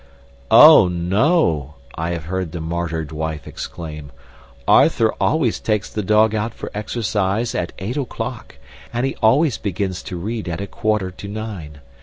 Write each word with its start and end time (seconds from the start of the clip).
"Oh, 0.49 0.87
no," 0.87 1.75
I 1.93 2.09
have 2.09 2.23
heard 2.23 2.51
the 2.53 2.59
martyred 2.59 3.11
wife 3.11 3.47
exclaim, 3.47 4.09
"Arthur 4.67 5.13
always 5.21 5.59
takes 5.59 5.91
the 5.93 6.01
dog 6.01 6.33
out 6.33 6.55
for 6.55 6.71
exercise 6.73 7.53
at 7.53 7.71
eight 7.77 7.97
o'clock 7.97 8.55
and 8.91 9.05
he 9.05 9.15
always 9.17 9.59
begins 9.59 10.01
to 10.05 10.17
read 10.17 10.49
at 10.49 10.59
a 10.59 10.65
quarter 10.65 11.11
to 11.11 11.27
nine. 11.27 11.81